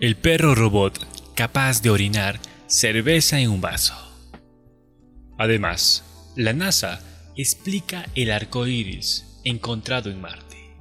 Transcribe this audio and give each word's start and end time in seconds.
El 0.00 0.16
perro 0.16 0.54
robot 0.54 1.34
capaz 1.34 1.82
de 1.82 1.90
orinar 1.90 2.40
cerveza 2.66 3.38
en 3.38 3.50
un 3.50 3.60
vaso. 3.60 3.94
Además, 5.36 6.32
la 6.36 6.54
NASA 6.54 7.02
explica 7.36 8.06
el 8.14 8.30
arco 8.30 8.66
iris 8.66 9.38
encontrado 9.44 10.10
en 10.10 10.22
Marte. 10.22 10.74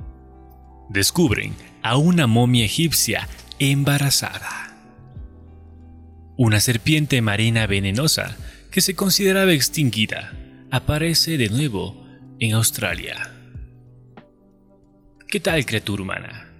Descubren 0.87 1.53
a 1.83 1.97
una 1.97 2.27
momia 2.27 2.63
egipcia 2.63 3.27
embarazada. 3.59 4.73
Una 6.37 6.61
serpiente 6.61 7.21
marina 7.21 7.67
venenosa 7.67 8.37
que 8.71 8.79
se 8.79 8.95
consideraba 8.95 9.51
extinguida 9.51 10.31
aparece 10.71 11.37
de 11.37 11.49
nuevo 11.49 12.07
en 12.39 12.53
Australia. 12.53 13.33
¿Qué 15.27 15.41
tal, 15.41 15.65
criatura 15.65 16.03
humana? 16.03 16.53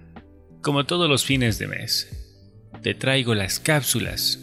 Como 0.60 0.84
todos 0.84 1.08
los 1.08 1.24
fines 1.24 1.58
de 1.58 1.66
mes, 1.66 2.19
te 2.82 2.94
traigo 2.94 3.34
las 3.34 3.60
cápsulas 3.60 4.38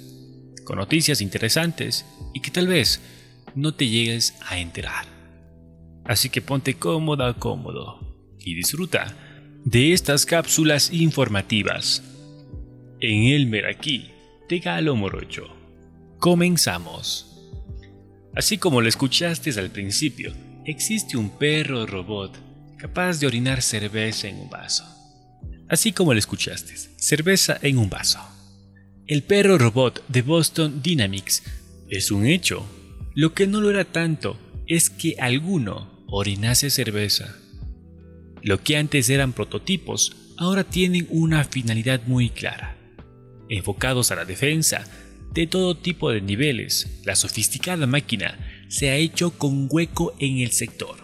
con 0.64 0.78
noticias 0.78 1.22
interesantes 1.22 2.06
y 2.34 2.42
que 2.42 2.52
tal 2.52 2.68
vez 2.68 3.02
no 3.56 3.74
te 3.74 3.88
llegues 3.88 4.36
a 4.48 4.60
enterar. 4.60 5.06
Así 6.06 6.30
que 6.30 6.42
ponte 6.42 6.76
cómoda, 6.76 7.34
cómodo 7.34 8.36
y 8.40 8.54
disfruta 8.54 9.16
de 9.66 9.94
estas 9.94 10.26
cápsulas 10.26 10.92
informativas. 10.94 12.04
En 13.00 13.24
Elmer 13.24 13.66
aquí, 13.66 14.12
de 14.50 14.60
Galo 14.60 14.96
Morocho. 14.96 15.48
Comenzamos. 16.20 17.24
Así 18.36 18.58
como 18.58 18.82
lo 18.82 18.88
escuchaste 18.88 19.50
al 19.60 19.72
principio, 19.72 20.34
existe 20.66 21.18
un 21.18 21.30
perro 21.38 21.86
robot 21.86 22.38
capaz 22.78 23.20
de 23.20 23.28
orinar 23.28 23.62
cerveza 23.62 24.28
en 24.28 24.40
un 24.40 24.50
vaso. 24.50 24.97
Así 25.70 25.92
como 25.92 26.14
lo 26.14 26.20
escuchaste, 26.20 26.76
cerveza 26.98 27.58
en 27.62 27.78
un 27.78 27.90
vaso. 27.90 28.20
El 29.06 29.24
perro 29.24 29.58
robot 29.58 30.04
de 30.08 30.22
Boston 30.22 30.82
Dynamics 30.82 31.44
es 31.90 32.12
un 32.12 32.26
hecho. 32.26 32.66
Lo 33.16 33.34
que 33.34 33.48
no 33.48 33.62
lo 33.62 33.70
era 33.70 33.86
tanto 33.86 34.38
es 34.68 34.90
que 34.90 35.16
alguno 35.20 36.04
orinase 36.08 36.70
cerveza 36.70 37.36
lo 38.48 38.64
que 38.64 38.78
antes 38.78 39.10
eran 39.10 39.34
prototipos, 39.34 40.16
ahora 40.38 40.64
tienen 40.64 41.08
una 41.10 41.44
finalidad 41.44 42.02
muy 42.06 42.30
clara. 42.30 42.78
Enfocados 43.50 44.12
a 44.12 44.16
la 44.16 44.24
defensa 44.24 44.86
de 45.34 45.48
todo 45.48 45.76
tipo 45.76 46.12
de 46.12 46.22
niveles, 46.22 47.02
la 47.04 47.16
sofisticada 47.16 47.88
máquina 47.88 48.66
se 48.70 48.90
ha 48.90 48.96
hecho 48.96 49.32
con 49.32 49.68
hueco 49.70 50.16
en 50.20 50.38
el 50.38 50.52
sector. 50.52 50.96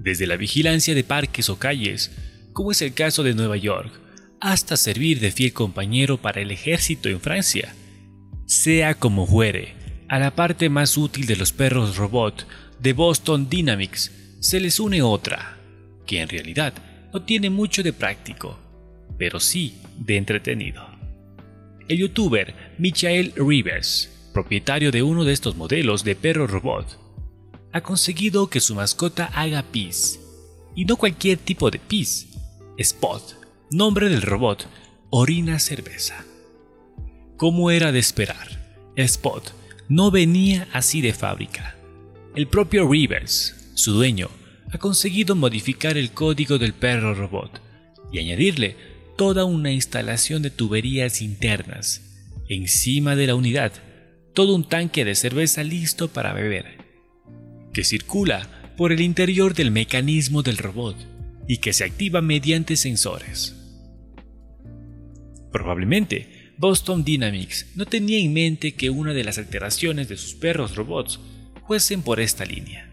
Desde 0.00 0.26
la 0.26 0.36
vigilancia 0.36 0.94
de 0.94 1.04
parques 1.04 1.48
o 1.48 1.58
calles, 1.58 2.10
como 2.60 2.72
es 2.72 2.82
el 2.82 2.92
caso 2.92 3.22
de 3.22 3.32
Nueva 3.32 3.56
York, 3.56 3.90
hasta 4.38 4.76
servir 4.76 5.18
de 5.18 5.30
fiel 5.30 5.54
compañero 5.54 6.18
para 6.18 6.42
el 6.42 6.50
ejército 6.50 7.08
en 7.08 7.18
Francia. 7.18 7.74
Sea 8.44 8.92
como 8.96 9.26
fuere, 9.26 9.72
a 10.10 10.18
la 10.18 10.34
parte 10.34 10.68
más 10.68 10.98
útil 10.98 11.24
de 11.24 11.36
los 11.36 11.52
perros 11.52 11.96
robot 11.96 12.46
de 12.78 12.92
Boston 12.92 13.48
Dynamics 13.48 14.12
se 14.40 14.60
les 14.60 14.78
une 14.78 15.00
otra, 15.00 15.56
que 16.06 16.20
en 16.20 16.28
realidad 16.28 16.74
no 17.14 17.22
tiene 17.22 17.48
mucho 17.48 17.82
de 17.82 17.94
práctico, 17.94 18.58
pero 19.16 19.40
sí 19.40 19.78
de 19.96 20.18
entretenido. 20.18 20.86
El 21.88 21.96
youtuber 21.96 22.54
Michael 22.76 23.32
Rivers, 23.36 24.30
propietario 24.34 24.90
de 24.90 25.02
uno 25.02 25.24
de 25.24 25.32
estos 25.32 25.56
modelos 25.56 26.04
de 26.04 26.14
perro 26.14 26.46
robot, 26.46 26.98
ha 27.72 27.80
conseguido 27.80 28.50
que 28.50 28.60
su 28.60 28.74
mascota 28.74 29.30
haga 29.32 29.62
pis, 29.62 30.20
y 30.74 30.84
no 30.84 30.96
cualquier 30.96 31.38
tipo 31.38 31.70
de 31.70 31.78
pis. 31.78 32.26
Spot, 32.80 33.22
nombre 33.70 34.08
del 34.08 34.22
robot, 34.22 34.66
orina 35.10 35.58
cerveza. 35.58 36.24
Como 37.36 37.70
era 37.70 37.92
de 37.92 37.98
esperar, 37.98 38.90
Spot 38.96 39.52
no 39.90 40.10
venía 40.10 40.66
así 40.72 41.02
de 41.02 41.12
fábrica. 41.12 41.76
El 42.34 42.46
propio 42.46 42.90
Rivers, 42.90 43.72
su 43.74 43.92
dueño, 43.92 44.30
ha 44.72 44.78
conseguido 44.78 45.36
modificar 45.36 45.98
el 45.98 46.12
código 46.12 46.56
del 46.56 46.72
perro 46.72 47.12
robot 47.12 47.60
y 48.10 48.18
añadirle 48.18 48.76
toda 49.18 49.44
una 49.44 49.72
instalación 49.72 50.40
de 50.40 50.48
tuberías 50.48 51.20
internas. 51.20 52.00
Encima 52.48 53.14
de 53.14 53.26
la 53.26 53.34
unidad, 53.34 53.72
todo 54.32 54.54
un 54.54 54.66
tanque 54.66 55.04
de 55.04 55.16
cerveza 55.16 55.62
listo 55.64 56.08
para 56.08 56.32
beber, 56.32 56.78
que 57.74 57.84
circula 57.84 58.72
por 58.78 58.90
el 58.90 59.02
interior 59.02 59.52
del 59.52 59.70
mecanismo 59.70 60.42
del 60.42 60.56
robot 60.56 61.09
y 61.50 61.56
que 61.56 61.72
se 61.72 61.82
activa 61.82 62.20
mediante 62.22 62.76
sensores. 62.76 63.56
Probablemente, 65.50 66.52
Boston 66.56 67.02
Dynamics 67.02 67.72
no 67.74 67.86
tenía 67.86 68.20
en 68.20 68.32
mente 68.32 68.74
que 68.74 68.88
una 68.88 69.14
de 69.14 69.24
las 69.24 69.36
alteraciones 69.36 70.08
de 70.08 70.16
sus 70.16 70.34
perros 70.34 70.76
robots 70.76 71.18
fuesen 71.66 72.02
por 72.02 72.20
esta 72.20 72.44
línea. 72.44 72.88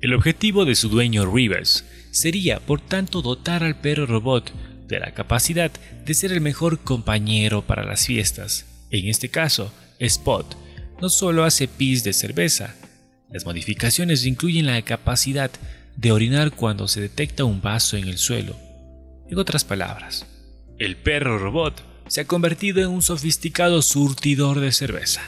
El 0.00 0.14
objetivo 0.14 0.64
de 0.64 0.76
su 0.76 0.88
dueño 0.88 1.30
Rivers 1.30 1.84
sería, 2.10 2.58
por 2.60 2.80
tanto, 2.80 3.20
dotar 3.20 3.62
al 3.62 3.78
perro 3.78 4.06
robot 4.06 4.50
de 4.88 4.98
la 4.98 5.12
capacidad 5.12 5.70
de 6.06 6.14
ser 6.14 6.32
el 6.32 6.40
mejor 6.40 6.78
compañero 6.78 7.66
para 7.66 7.84
las 7.84 8.06
fiestas. 8.06 8.64
En 8.90 9.08
este 9.08 9.28
caso, 9.28 9.74
Spot 9.98 10.56
no 11.02 11.10
solo 11.10 11.44
hace 11.44 11.68
pis 11.68 12.02
de 12.02 12.14
cerveza, 12.14 12.74
las 13.30 13.44
modificaciones 13.44 14.24
incluyen 14.24 14.64
la 14.64 14.80
capacidad 14.82 15.50
de 15.96 16.12
orinar 16.12 16.52
cuando 16.52 16.88
se 16.88 17.00
detecta 17.00 17.44
un 17.44 17.60
vaso 17.60 17.96
en 17.96 18.08
el 18.08 18.18
suelo. 18.18 18.56
En 19.28 19.38
otras 19.38 19.64
palabras, 19.64 20.26
el 20.78 20.96
perro 20.96 21.38
robot 21.38 21.82
se 22.08 22.22
ha 22.22 22.26
convertido 22.26 22.80
en 22.80 22.88
un 22.88 23.02
sofisticado 23.02 23.82
surtidor 23.82 24.60
de 24.60 24.72
cerveza. 24.72 25.22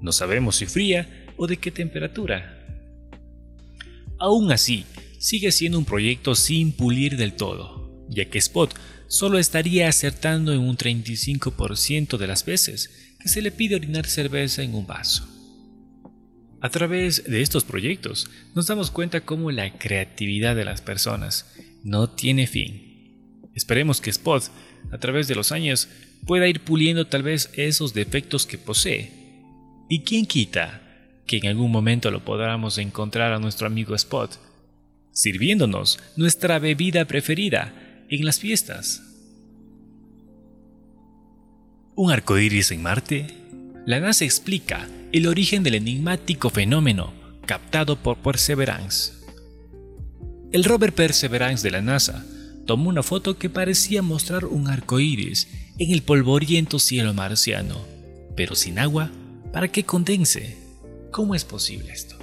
No 0.00 0.12
sabemos 0.12 0.56
si 0.56 0.66
fría 0.66 1.26
o 1.36 1.46
de 1.46 1.56
qué 1.58 1.70
temperatura, 1.70 2.58
Aún 4.18 4.50
así, 4.50 4.84
sigue 5.18 5.52
siendo 5.52 5.78
un 5.78 5.84
proyecto 5.84 6.34
sin 6.34 6.72
pulir 6.72 7.16
del 7.16 7.34
todo, 7.34 8.04
ya 8.08 8.24
que 8.24 8.38
Spot 8.38 8.74
solo 9.06 9.38
estaría 9.38 9.88
acertando 9.88 10.52
en 10.52 10.60
un 10.60 10.76
35% 10.76 12.18
de 12.18 12.26
las 12.26 12.44
veces 12.44 12.90
que 13.20 13.28
se 13.28 13.42
le 13.42 13.52
pide 13.52 13.76
orinar 13.76 14.06
cerveza 14.06 14.62
en 14.62 14.74
un 14.74 14.86
vaso. 14.86 15.26
A 16.60 16.70
través 16.70 17.24
de 17.24 17.40
estos 17.40 17.64
proyectos 17.64 18.30
nos 18.54 18.66
damos 18.66 18.90
cuenta 18.90 19.20
cómo 19.20 19.50
la 19.50 19.78
creatividad 19.78 20.56
de 20.56 20.64
las 20.64 20.80
personas 20.80 21.54
no 21.84 22.10
tiene 22.10 22.46
fin. 22.46 23.50
Esperemos 23.54 24.00
que 24.00 24.10
Spot, 24.10 24.42
a 24.90 24.98
través 24.98 25.28
de 25.28 25.34
los 25.34 25.52
años, 25.52 25.88
pueda 26.26 26.48
ir 26.48 26.60
puliendo 26.60 27.06
tal 27.06 27.22
vez 27.22 27.50
esos 27.54 27.94
defectos 27.94 28.46
que 28.46 28.58
posee. 28.58 29.12
¿Y 29.88 30.00
quién 30.00 30.26
quita 30.26 30.82
que 31.28 31.36
en 31.36 31.46
algún 31.46 31.70
momento 31.70 32.10
lo 32.10 32.24
podamos 32.24 32.78
encontrar 32.78 33.32
a 33.32 33.38
nuestro 33.38 33.68
amigo 33.68 33.94
Spot, 33.94 34.36
sirviéndonos 35.12 36.00
nuestra 36.16 36.58
bebida 36.58 37.04
preferida 37.04 37.72
en 38.08 38.24
las 38.24 38.40
fiestas. 38.40 39.02
¿Un 41.94 42.10
arco 42.10 42.38
iris 42.38 42.70
en 42.70 42.82
Marte? 42.82 43.26
La 43.84 44.00
NASA 44.00 44.24
explica 44.24 44.88
el 45.12 45.26
origen 45.26 45.62
del 45.62 45.74
enigmático 45.74 46.50
fenómeno 46.50 47.14
captado 47.46 47.96
por 47.96 48.18
Perseverance. 48.18 49.12
El 50.52 50.64
rover 50.64 50.94
Perseverance 50.94 51.62
de 51.62 51.70
la 51.70 51.80
NASA 51.80 52.26
tomó 52.66 52.90
una 52.90 53.02
foto 53.02 53.38
que 53.38 53.48
parecía 53.48 54.02
mostrar 54.02 54.44
un 54.44 54.68
arco 54.68 55.00
iris 55.00 55.48
en 55.78 55.92
el 55.92 56.02
polvoriento 56.02 56.78
cielo 56.78 57.14
marciano, 57.14 57.80
pero 58.36 58.54
sin 58.54 58.78
agua 58.78 59.10
para 59.52 59.68
que 59.68 59.84
condense. 59.84 60.58
¿Cómo 61.10 61.34
es 61.34 61.44
posible 61.44 61.90
esto? 61.90 62.16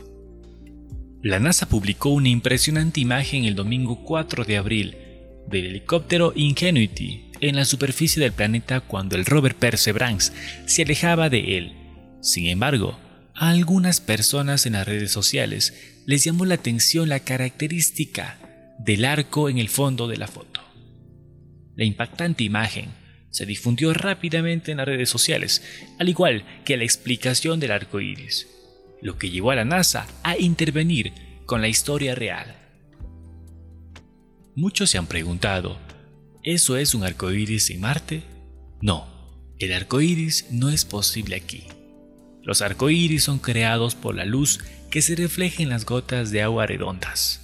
La 1.24 1.40
NASA 1.40 1.68
publicó 1.68 2.10
una 2.10 2.30
impresionante 2.30 3.00
imagen 3.00 3.46
el 3.46 3.56
domingo 3.56 4.04
4 4.04 4.46
de 4.46 4.58
abril 4.58 4.96
del 5.48 5.66
helicóptero 5.66 6.34
Ingenuity 6.36 7.32
en 7.42 7.56
la 7.56 7.66
superficie 7.66 8.22
del 8.22 8.32
planeta 8.32 8.82
cuando 8.82 9.16
el 9.16 9.26
rover 9.26 9.56
Perseverance 9.56 10.32
se 10.68 10.84
alejaba 10.84 11.32
de 11.32 11.58
él. 11.58 11.85
Sin 12.26 12.48
embargo, 12.48 12.98
a 13.36 13.52
algunas 13.52 14.02
personas 14.02 14.66
en 14.66 14.74
las 14.74 14.88
redes 14.88 15.12
sociales 15.12 15.76
les 16.08 16.24
llamó 16.24 16.46
la 16.46 16.56
atención 16.56 17.08
la 17.08 17.20
característica 17.20 18.74
del 18.80 19.06
arco 19.06 19.48
en 19.48 19.60
el 19.60 19.70
fondo 19.70 20.08
de 20.08 20.18
la 20.18 20.28
foto. 20.28 20.60
La 21.76 21.84
impactante 21.84 22.44
imagen 22.44 22.90
se 23.30 23.46
difundió 23.46 23.94
rápidamente 23.94 24.72
en 24.72 24.78
las 24.78 24.88
redes 24.88 25.08
sociales, 25.08 25.62
al 26.00 26.10
igual 26.10 26.44
que 26.66 26.78
la 26.78 26.84
explicación 26.84 27.60
del 27.60 27.72
arco 27.72 28.02
iris 28.02 28.48
lo 29.04 29.20
que 29.20 29.30
llevó 29.30 29.52
a 29.52 29.56
la 29.56 29.66
NASA 29.66 30.08
a 30.24 30.36
intervenir 30.36 31.14
con 31.46 31.62
la 31.62 31.68
historia 31.68 32.16
real. 32.16 32.56
Muchos 34.56 34.90
se 34.90 34.98
han 34.98 35.06
preguntado, 35.06 35.78
¿eso 36.42 36.76
es 36.76 36.96
un 36.96 37.04
arco 37.04 37.32
iris 37.32 37.70
en 37.70 37.82
Marte? 37.82 38.24
No, 38.82 39.54
el 39.60 39.74
arco 39.74 40.02
iris 40.02 40.48
no 40.50 40.72
es 40.72 40.86
posible 40.86 41.36
aquí. 41.36 41.68
Los 42.46 42.62
arcoíris 42.62 43.24
son 43.24 43.40
creados 43.40 43.96
por 43.96 44.16
la 44.16 44.24
luz 44.24 44.60
que 44.90 45.02
se 45.02 45.16
refleja 45.16 45.64
en 45.64 45.70
las 45.70 45.86
gotas 45.86 46.32
de 46.32 46.44
agua 46.44 46.68
redondas. 46.68 47.42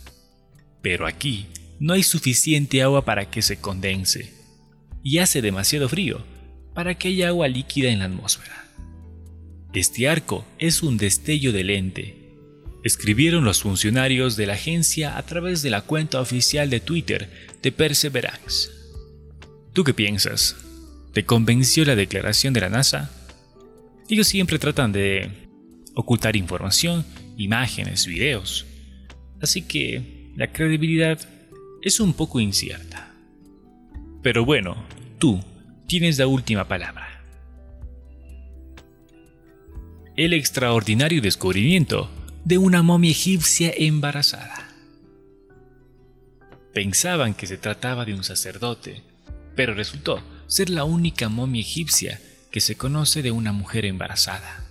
Pero 0.81 1.07
aquí 1.07 1.47
no 1.79 1.93
hay 1.93 2.03
suficiente 2.03 2.81
agua 2.81 3.03
para 3.03 3.29
que 3.29 3.41
se 3.41 3.59
condense. 3.59 4.39
y 5.03 5.17
hace 5.17 5.41
demasiado 5.41 5.89
frío 5.89 6.23
para 6.75 6.95
que 6.95 7.07
haya 7.07 7.29
agua 7.29 7.47
líquida 7.47 7.89
en 7.89 7.99
la 7.99 8.05
atmósfera. 8.05 8.65
Este 9.73 10.07
arco 10.07 10.45
es 10.59 10.83
un 10.83 10.97
destello 10.97 11.51
de 11.51 11.63
lente, 11.63 12.21
escribieron 12.83 13.43
los 13.43 13.61
funcionarios 13.61 14.35
de 14.35 14.45
la 14.45 14.53
agencia 14.53 15.17
a 15.17 15.23
través 15.25 15.61
de 15.61 15.69
la 15.69 15.81
cuenta 15.81 16.19
oficial 16.19 16.69
de 16.69 16.79
Twitter 16.79 17.29
de 17.61 17.71
Perseverance. 17.71 18.69
¿Tú 19.73 19.83
qué 19.83 19.93
piensas? 19.93 20.55
¿Te 21.13 21.25
convenció 21.25 21.85
la 21.85 21.95
declaración 21.95 22.53
de 22.53 22.61
la 22.61 22.69
NASA? 22.69 23.11
Ellos 24.11 24.27
siempre 24.27 24.59
tratan 24.59 24.91
de 24.91 25.31
ocultar 25.95 26.35
información, 26.35 27.05
imágenes, 27.37 28.05
videos. 28.05 28.65
Así 29.41 29.61
que 29.61 30.33
la 30.35 30.51
credibilidad 30.51 31.17
es 31.81 32.01
un 32.01 32.11
poco 32.11 32.41
incierta. 32.41 33.15
Pero 34.21 34.43
bueno, 34.43 34.75
tú 35.17 35.39
tienes 35.87 36.19
la 36.19 36.27
última 36.27 36.67
palabra. 36.67 37.23
El 40.17 40.33
extraordinario 40.33 41.21
descubrimiento 41.21 42.11
de 42.43 42.57
una 42.57 42.83
momia 42.83 43.11
egipcia 43.11 43.71
embarazada. 43.73 44.75
Pensaban 46.73 47.33
que 47.33 47.47
se 47.47 47.57
trataba 47.57 48.03
de 48.03 48.13
un 48.13 48.25
sacerdote, 48.25 49.03
pero 49.55 49.73
resultó 49.73 50.21
ser 50.47 50.69
la 50.69 50.83
única 50.83 51.29
momia 51.29 51.61
egipcia 51.61 52.19
que 52.51 52.59
se 52.59 52.75
conoce 52.75 53.21
de 53.21 53.31
una 53.31 53.51
mujer 53.51 53.85
embarazada. 53.85 54.63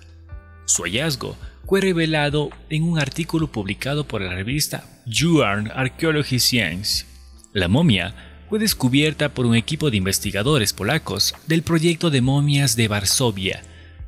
Su 0.67 0.83
hallazgo 0.85 1.37
fue 1.67 1.81
revelado 1.81 2.51
en 2.69 2.83
un 2.83 2.99
artículo 2.99 3.47
publicado 3.51 4.07
por 4.07 4.21
la 4.21 4.35
revista 4.35 4.85
Yuan 5.07 5.71
Archaeology 5.73 6.41
Science. 6.41 7.07
La 7.53 7.69
momia 7.69 8.15
fue 8.49 8.59
descubierta 8.59 9.29
por 9.29 9.47
un 9.47 9.55
equipo 9.55 9.91
de 9.91 9.97
investigadores 9.97 10.73
polacos 10.73 11.35
del 11.47 11.63
proyecto 11.63 12.11
de 12.11 12.21
momias 12.21 12.75
de 12.75 12.89
Varsovia, 12.89 13.63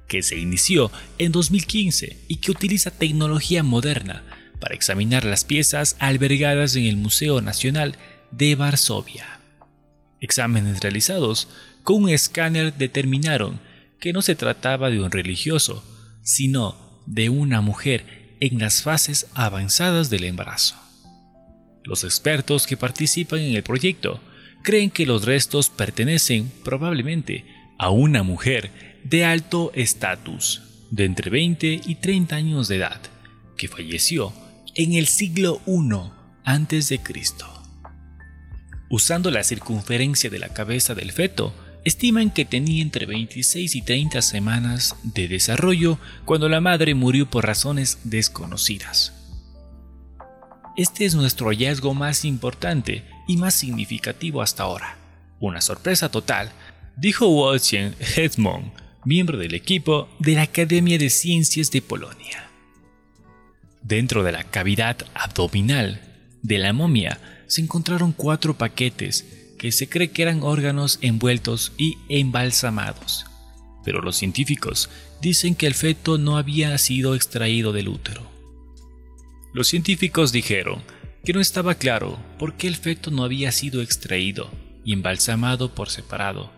que 0.08 0.22
se 0.22 0.38
inició 0.38 0.90
en 1.18 1.30
2015 1.30 2.24
y 2.26 2.36
que 2.36 2.50
utiliza 2.50 2.90
tecnología 2.90 3.62
moderna 3.62 4.24
para 4.60 4.74
examinar 4.74 5.24
las 5.24 5.44
piezas 5.44 5.96
albergadas 6.00 6.74
en 6.74 6.86
el 6.86 6.96
Museo 6.96 7.40
Nacional 7.40 7.96
de 8.32 8.56
Varsovia. 8.56 9.40
Exámenes 10.20 10.80
realizados 10.80 11.48
con 11.82 12.04
un 12.04 12.10
escáner 12.10 12.74
determinaron 12.74 13.60
que 14.00 14.12
no 14.12 14.22
se 14.22 14.34
trataba 14.34 14.90
de 14.90 15.00
un 15.00 15.10
religioso, 15.10 15.84
sino 16.22 17.02
de 17.06 17.28
una 17.28 17.60
mujer 17.60 18.36
en 18.40 18.58
las 18.58 18.82
fases 18.82 19.28
avanzadas 19.34 20.10
del 20.10 20.24
embarazo. 20.24 20.76
Los 21.84 22.04
expertos 22.04 22.66
que 22.66 22.76
participan 22.76 23.40
en 23.40 23.54
el 23.54 23.62
proyecto 23.62 24.20
creen 24.62 24.90
que 24.90 25.06
los 25.06 25.24
restos 25.24 25.70
pertenecen 25.70 26.50
probablemente 26.64 27.44
a 27.78 27.90
una 27.90 28.22
mujer 28.22 28.70
de 29.04 29.24
alto 29.24 29.72
estatus, 29.74 30.62
de 30.90 31.04
entre 31.04 31.30
20 31.30 31.80
y 31.84 31.94
30 31.96 32.36
años 32.36 32.68
de 32.68 32.76
edad, 32.76 33.00
que 33.56 33.68
falleció 33.68 34.32
en 34.74 34.94
el 34.94 35.06
siglo 35.06 35.60
I 35.66 35.78
a.C. 36.44 37.00
Usando 38.88 39.30
la 39.30 39.42
circunferencia 39.42 40.30
de 40.30 40.38
la 40.38 40.50
cabeza 40.50 40.94
del 40.94 41.12
feto, 41.12 41.54
estiman 41.84 42.30
que 42.30 42.44
tenía 42.44 42.82
entre 42.82 43.06
26 43.06 43.74
y 43.74 43.82
30 43.82 44.22
semanas 44.22 44.96
de 45.02 45.28
desarrollo 45.28 45.98
cuando 46.24 46.48
la 46.48 46.60
madre 46.60 46.94
murió 46.94 47.28
por 47.28 47.46
razones 47.46 47.98
desconocidas. 48.04 49.12
Este 50.76 51.04
es 51.04 51.14
nuestro 51.14 51.48
hallazgo 51.48 51.92
más 51.92 52.24
importante 52.24 53.04
y 53.28 53.36
más 53.36 53.54
significativo 53.54 54.40
hasta 54.42 54.62
ahora. 54.62 54.96
Una 55.38 55.60
sorpresa 55.60 56.10
total, 56.10 56.50
dijo 56.96 57.28
Wojciech 57.28 57.94
Hedmond, 58.16 58.72
miembro 59.04 59.36
del 59.36 59.54
equipo 59.54 60.08
de 60.18 60.34
la 60.34 60.42
Academia 60.42 60.96
de 60.98 61.10
Ciencias 61.10 61.70
de 61.70 61.82
Polonia. 61.82 62.48
Dentro 63.82 64.22
de 64.22 64.32
la 64.32 64.44
cavidad 64.44 64.96
abdominal 65.12 66.00
de 66.42 66.58
la 66.58 66.72
momia 66.72 67.18
se 67.48 67.60
encontraron 67.60 68.12
cuatro 68.12 68.56
paquetes 68.56 69.41
que 69.62 69.70
se 69.70 69.88
cree 69.88 70.10
que 70.10 70.22
eran 70.22 70.42
órganos 70.42 70.98
envueltos 71.02 71.70
y 71.78 71.96
embalsamados. 72.08 73.26
Pero 73.84 74.02
los 74.02 74.16
científicos 74.16 74.90
dicen 75.20 75.54
que 75.54 75.68
el 75.68 75.74
feto 75.74 76.18
no 76.18 76.36
había 76.36 76.76
sido 76.78 77.14
extraído 77.14 77.72
del 77.72 77.86
útero. 77.86 78.28
Los 79.54 79.68
científicos 79.68 80.32
dijeron 80.32 80.82
que 81.24 81.32
no 81.32 81.40
estaba 81.40 81.76
claro 81.76 82.18
por 82.40 82.56
qué 82.56 82.66
el 82.66 82.74
feto 82.74 83.12
no 83.12 83.22
había 83.22 83.52
sido 83.52 83.82
extraído 83.82 84.50
y 84.84 84.94
embalsamado 84.94 85.72
por 85.72 85.90
separado, 85.90 86.50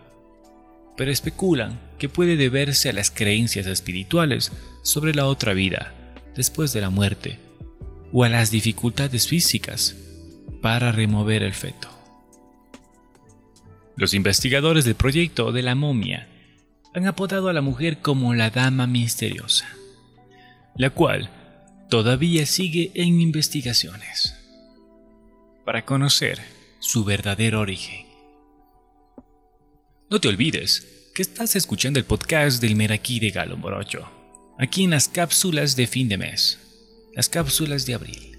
pero 0.97 1.11
especulan 1.11 1.79
que 1.99 2.09
puede 2.09 2.39
deberse 2.39 2.89
a 2.89 2.95
las 2.95 3.11
creencias 3.11 3.67
espirituales 3.67 4.51
sobre 4.83 5.15
la 5.15 5.27
otra 5.27 5.53
vida 5.53 5.93
después 6.35 6.73
de 6.73 6.81
la 6.81 6.89
muerte 6.89 7.39
o 8.15 8.25
a 8.25 8.31
las 8.31 8.51
dificultades 8.51 9.29
físicas 9.29 9.95
para 10.63 10.91
remover 10.91 11.43
el 11.43 11.53
feto. 11.53 11.94
Los 13.97 14.13
investigadores 14.13 14.85
del 14.85 14.97
proyecto 14.97 15.53
de 15.53 15.63
la 15.63 15.77
momia 15.77 16.27
han 16.95 17.07
apodado 17.07 17.49
a 17.49 17.53
la 17.53 17.61
mujer 17.61 17.99
como 17.99 18.35
la 18.35 18.51
Dama 18.51 18.87
Misteriosa, 18.89 19.69
la 20.77 20.91
cual 20.91 21.31
todavía 21.89 22.45
sigue 22.45 22.91
en 22.95 23.21
investigaciones 23.21 24.35
para 25.65 25.85
conocer 25.85 26.41
su 26.81 27.05
verdadero 27.05 27.61
origen. 27.61 28.07
No 30.11 30.21
te 30.21 30.29
olvides 30.29 31.11
que 31.15 31.23
estás 31.23 31.55
escuchando 31.55 32.01
el 32.01 32.05
podcast 32.05 32.61
del 32.61 32.75
Meraquí 32.75 33.21
de 33.21 33.31
Galo 33.31 33.57
Morocho, 33.57 34.09
aquí 34.59 34.83
en 34.83 34.91
las 34.91 35.07
cápsulas 35.07 35.77
de 35.77 35.87
fin 35.87 36.09
de 36.09 36.19
mes, 36.19 36.59
las 37.15 37.29
cápsulas 37.29 37.87
de 37.87 37.95
abril. 37.95 38.39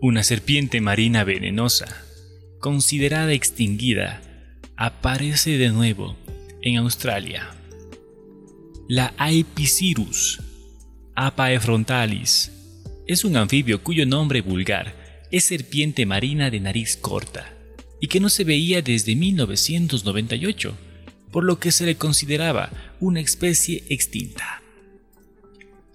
Una 0.00 0.22
serpiente 0.22 0.80
marina 0.80 1.24
venenosa 1.24 2.05
considerada 2.60 3.32
extinguida, 3.32 4.22
aparece 4.76 5.58
de 5.58 5.70
nuevo 5.70 6.16
en 6.62 6.78
Australia. 6.78 7.50
La 8.88 9.14
Aepicirus 9.18 10.40
apaefrontalis 11.14 12.52
es 13.06 13.24
un 13.24 13.36
anfibio 13.36 13.82
cuyo 13.82 14.04
nombre 14.06 14.40
vulgar 14.40 14.94
es 15.30 15.44
serpiente 15.44 16.06
marina 16.06 16.50
de 16.50 16.60
nariz 16.60 16.96
corta 16.96 17.52
y 18.00 18.08
que 18.08 18.20
no 18.20 18.28
se 18.28 18.44
veía 18.44 18.82
desde 18.82 19.16
1998, 19.16 20.76
por 21.32 21.44
lo 21.44 21.58
que 21.58 21.72
se 21.72 21.86
le 21.86 21.96
consideraba 21.96 22.70
una 23.00 23.20
especie 23.20 23.84
extinta. 23.88 24.62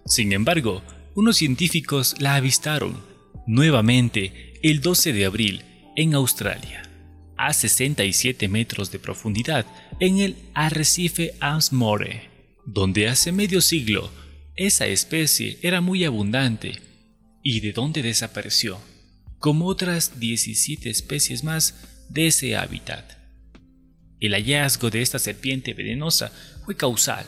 Sin 0.05 0.33
embargo, 0.33 0.81
unos 1.15 1.37
científicos 1.37 2.15
la 2.19 2.35
avistaron 2.35 2.97
nuevamente 3.45 4.53
el 4.63 4.81
12 4.81 5.13
de 5.13 5.25
abril 5.25 5.61
en 5.95 6.13
Australia, 6.13 6.83
a 7.37 7.53
67 7.53 8.47
metros 8.47 8.91
de 8.91 8.99
profundidad 8.99 9.65
en 9.99 10.19
el 10.19 10.35
arrecife 10.53 11.35
Amsmore, 11.39 12.29
donde 12.65 13.07
hace 13.07 13.31
medio 13.31 13.61
siglo 13.61 14.11
esa 14.55 14.85
especie 14.87 15.57
era 15.61 15.81
muy 15.81 16.03
abundante. 16.05 16.79
Y 17.43 17.61
de 17.61 17.73
donde 17.73 18.03
desapareció, 18.03 18.79
como 19.39 19.65
otras 19.65 20.19
17 20.19 20.91
especies 20.91 21.43
más 21.43 22.05
de 22.09 22.27
ese 22.27 22.55
hábitat. 22.55 23.17
El 24.19 24.33
hallazgo 24.33 24.91
de 24.91 25.01
esta 25.01 25.17
serpiente 25.17 25.73
venenosa 25.73 26.31
fue 26.63 26.77
causal, 26.77 27.25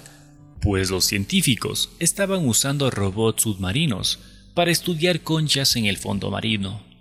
pues 0.62 0.92
los 0.92 1.06
científicos 1.06 1.90
estaban 1.98 2.48
usando 2.48 2.92
robots 2.92 3.42
submarinos 3.42 4.20
para 4.54 4.70
estudiar 4.70 5.22
conchas 5.22 5.76
en 5.76 5.86
el 5.86 5.98
fondo 5.98 6.30
marino 6.30 6.93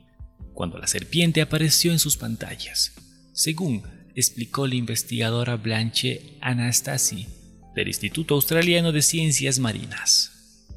cuando 0.62 0.78
la 0.78 0.86
serpiente 0.86 1.42
apareció 1.42 1.90
en 1.90 1.98
sus 1.98 2.16
pantallas, 2.16 2.92
según 3.32 3.82
explicó 4.14 4.68
la 4.68 4.76
investigadora 4.76 5.56
Blanche 5.56 6.38
Anastasi 6.40 7.26
del 7.74 7.88
Instituto 7.88 8.36
Australiano 8.36 8.92
de 8.92 9.02
Ciencias 9.02 9.58
Marinas. 9.58 10.68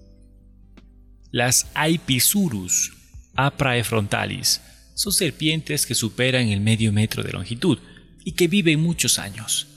Las 1.29 1.67
Aipisurus 1.75 2.93
apraefrontalis 3.35 4.59
son 4.95 5.13
serpientes 5.13 5.85
que 5.85 5.93
superan 5.93 6.47
el 6.47 6.61
medio 6.61 6.91
metro 6.91 7.21
de 7.21 7.33
longitud 7.33 7.77
y 8.23 8.31
que 8.31 8.47
viven 8.47 8.81
muchos 8.81 9.19
años, 9.19 9.67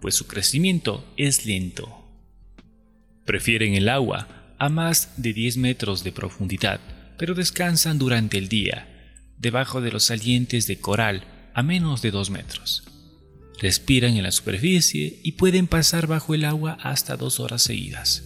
pues 0.00 0.14
su 0.14 0.28
crecimiento 0.28 1.12
es 1.16 1.44
lento. 1.44 2.08
Prefieren 3.24 3.74
el 3.74 3.88
agua 3.88 4.54
a 4.60 4.68
más 4.68 5.14
de 5.16 5.32
10 5.32 5.56
metros 5.56 6.04
de 6.04 6.12
profundidad, 6.12 6.78
pero 7.18 7.34
descansan 7.34 7.98
durante 7.98 8.38
el 8.38 8.48
día 8.48 8.92
debajo 9.38 9.80
de 9.80 9.92
los 9.92 10.04
salientes 10.04 10.66
de 10.66 10.78
coral 10.78 11.50
a 11.54 11.62
menos 11.62 12.02
de 12.02 12.10
2 12.10 12.30
metros. 12.30 12.84
Respiran 13.58 14.16
en 14.16 14.22
la 14.22 14.32
superficie 14.32 15.20
y 15.22 15.32
pueden 15.32 15.66
pasar 15.66 16.06
bajo 16.06 16.34
el 16.34 16.44
agua 16.44 16.76
hasta 16.82 17.16
dos 17.16 17.40
horas 17.40 17.62
seguidas. 17.62 18.22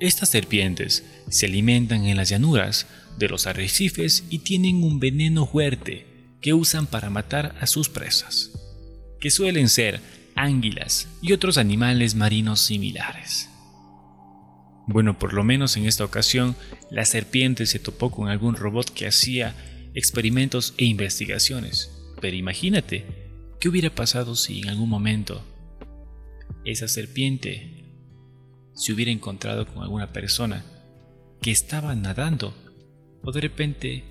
Estas 0.00 0.28
serpientes 0.30 1.04
se 1.28 1.46
alimentan 1.46 2.04
en 2.06 2.16
las 2.16 2.28
llanuras 2.28 2.86
de 3.16 3.28
los 3.28 3.46
arrecifes 3.46 4.24
y 4.28 4.40
tienen 4.40 4.82
un 4.82 4.98
veneno 4.98 5.46
fuerte 5.46 6.06
que 6.40 6.52
usan 6.52 6.86
para 6.86 7.10
matar 7.10 7.54
a 7.60 7.66
sus 7.66 7.88
presas, 7.88 8.50
que 9.20 9.30
suelen 9.30 9.68
ser 9.68 10.00
ánguilas 10.34 11.08
y 11.22 11.32
otros 11.32 11.56
animales 11.56 12.16
marinos 12.16 12.60
similares. 12.60 13.48
Bueno, 14.86 15.18
por 15.18 15.32
lo 15.32 15.44
menos 15.44 15.76
en 15.76 15.86
esta 15.86 16.04
ocasión, 16.04 16.56
la 16.90 17.04
serpiente 17.04 17.66
se 17.66 17.78
topó 17.78 18.10
con 18.10 18.28
algún 18.28 18.54
robot 18.54 18.90
que 18.90 19.06
hacía 19.06 19.54
experimentos 19.94 20.74
e 20.76 20.84
investigaciones. 20.84 21.90
Pero 22.20 22.36
imagínate, 22.36 23.04
¿qué 23.60 23.68
hubiera 23.68 23.94
pasado 23.94 24.34
si 24.36 24.60
en 24.60 24.68
algún 24.68 24.88
momento 24.88 25.42
esa 26.64 26.88
serpiente 26.88 27.84
se 28.74 28.92
hubiera 28.92 29.10
encontrado 29.10 29.66
con 29.66 29.82
alguna 29.82 30.12
persona 30.12 30.64
que 31.40 31.50
estaba 31.50 31.94
nadando 31.94 32.54
o 33.22 33.32
de 33.32 33.40
repente 33.40 34.04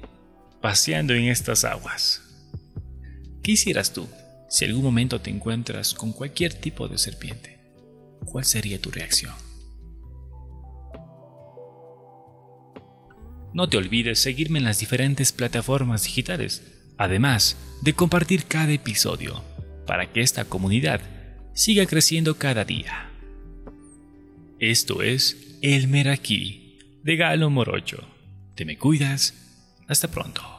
paseando 0.62 1.14
en 1.14 1.26
estas 1.26 1.66
aguas? 1.66 2.22
¿Qué 3.44 3.52
hicieras 3.52 3.94
tú 3.94 4.08
si 4.50 4.66
algún 4.66 4.84
momento 4.84 5.22
te 5.22 5.30
encuentras 5.30 5.94
con 5.94 6.14
cualquier 6.14 6.54
tipo 6.54 6.88
de 6.88 6.98
serpiente? 6.98 7.60
¿Cuál 8.26 8.46
sería 8.46 8.82
tu 8.82 8.90
reacción? 8.90 9.34
No 13.54 13.70
te 13.70 13.78
olvides 13.78 14.20
seguirme 14.20 14.60
en 14.60 14.66
las 14.66 14.80
diferentes 14.80 15.32
plataformas 15.32 16.04
digitales, 16.04 16.64
además 16.98 17.58
de 17.82 17.94
compartir 17.94 18.46
cada 18.46 18.72
episodio, 18.72 19.44
para 19.86 20.12
que 20.12 20.22
esta 20.22 20.46
comunidad 20.46 21.02
siga 21.54 21.86
creciendo 21.86 22.38
cada 22.38 22.66
día. 22.66 23.12
Esto 24.60 25.04
es 25.04 25.58
El 25.62 25.88
Meraki 25.88 26.80
de 27.04 27.16
Galo 27.16 27.50
Morocho. 27.50 28.08
Te 28.56 28.66
me 28.66 28.78
cuidas. 28.78 29.34
Hasta 29.88 30.10
pronto. 30.10 30.53